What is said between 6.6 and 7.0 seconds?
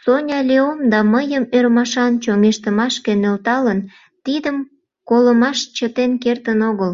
огыл.